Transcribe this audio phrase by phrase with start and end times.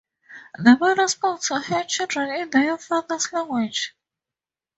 [0.57, 3.95] The mother spoke to her children in their father's language.